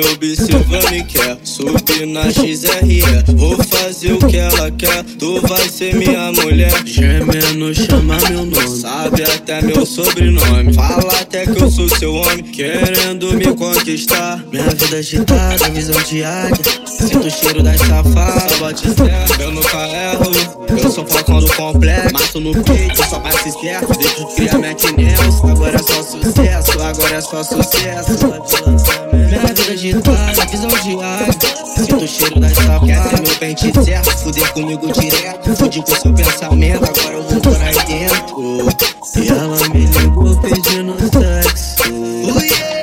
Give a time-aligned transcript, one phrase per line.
[0.00, 3.02] observando e quer subir na XRE.
[3.34, 6.72] Vou fazer o que ela quer, tu vai ser minha mulher.
[6.84, 10.72] Gemendo, chama meu nome, sabe até meu sobrenome.
[10.74, 14.42] Fala até que eu sou seu homem, querendo me conquistar.
[14.50, 16.56] Minha vida agitada, visão de águia.
[16.86, 19.40] Sinto o cheiro das safadas, só bate certo.
[19.40, 20.30] Eu nunca erro,
[20.68, 22.12] eu sou falcão do complexo.
[22.12, 23.98] Mato no peito, só passe certo.
[23.98, 24.58] Deixa de criar
[24.96, 25.48] Nelson.
[25.48, 29.07] Agora é só sucesso, agora é só sucesso.
[29.70, 31.38] Agitada, visão de águia.
[31.76, 33.10] Sinto o cheiro das sapatas.
[33.10, 34.18] Quer meu pente certo?
[34.18, 35.56] Fuder comigo direto.
[35.56, 38.68] Fude com seu pensamento, agora eu vou por aí dentro.
[39.16, 41.82] E ela me ligou pedindo sexo.
[41.90, 42.78] Oh, yeah.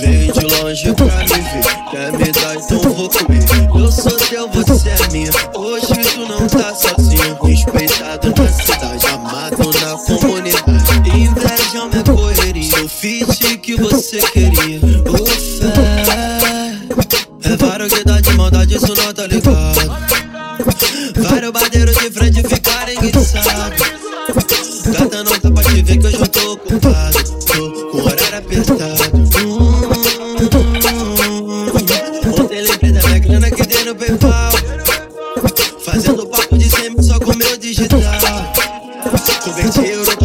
[0.00, 1.64] Veio de longe pra me ver.
[1.90, 3.44] Quer me dar, então vou comer.
[3.76, 5.30] Eu sou teu, você é minha.
[5.54, 7.38] Hoje tu não tá sozinho.
[7.42, 11.10] Respeitado na cidade, amado na comunidade.
[11.10, 12.70] Inveja é minha correria.
[12.70, 14.63] Sou fit que você queria.
[18.64, 20.24] Dá de maldade, isso não tá ligado.
[21.28, 24.04] Vários badeiros de frente ficarem guiçados.
[24.86, 27.24] Gata não tá pra te ver que hoje eu tô ocupado.
[27.46, 28.84] Tô com o horário apertado.
[32.40, 34.52] Ontem lembrei da minha grana que dei no PayPal.
[35.84, 38.00] Fazendo papo de 100 mil só com meu digital.
[39.42, 40.16] Converti euro,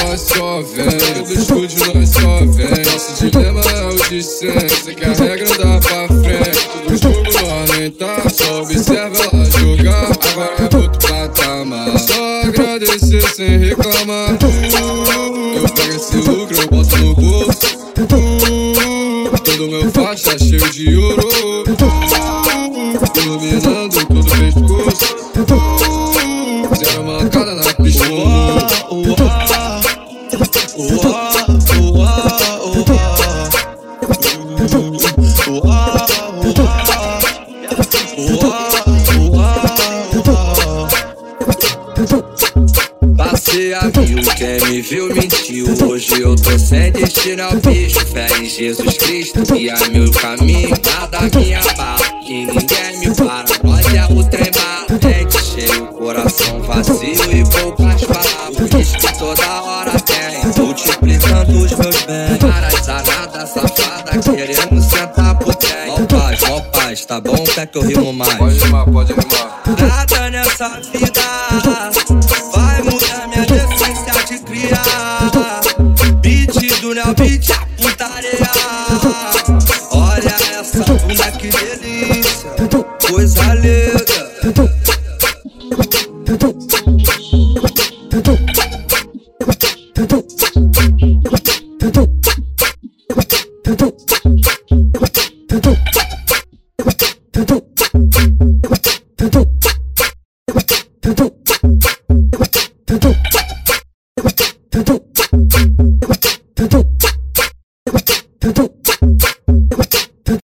[0.00, 1.24] ela só vem.
[1.24, 2.84] Do estúdio, nós só vem.
[2.84, 4.94] Nosso dilema é o de sempre.
[4.94, 6.68] Quer a regra, dá pra frente.
[6.84, 8.22] Tudo jogo, nós nem tá.
[8.30, 10.10] Só observa ela jogar.
[10.32, 11.98] Agora é outro patamar.
[11.98, 14.32] Só agradecer sem reclamar.
[14.32, 17.66] Uh, eu pego esse lucro, eu boto no bolso.
[17.98, 21.28] Uh, todo meu faixa cheio de ouro.
[21.28, 22.22] Uh,
[23.22, 24.21] iluminando todo
[43.16, 45.66] Passei a mil, quem me viu mentiu.
[45.88, 48.06] Hoje eu tô sem destino ao bicho.
[48.06, 50.70] Fé em Jesus Cristo, e a meu caminho.
[50.84, 53.44] Nada me abala, que ninguém me para.
[53.64, 54.50] Nós é o trem
[54.88, 58.80] batente, cheio, coração vazio e poucas palavras.
[58.80, 59.71] Isso que toda hora
[61.52, 62.38] multiplicando os meus bens.
[62.38, 65.90] Para essa nada safada, querendo sentar pro trem.
[65.90, 67.44] Ó paz, ó paz, tá bom?
[67.44, 68.34] Quer que eu rimo mais?
[68.34, 69.62] Pode rimar, pode rimar.
[69.78, 71.20] Nada nessa vida
[72.52, 75.30] vai mudar minha essência de criar.
[76.20, 78.50] Beat do Neo Beat, a putaria.
[79.90, 82.50] Olha essa bunda que delícia,
[83.08, 84.32] coisa linda.
[104.70, 105.11] 두둑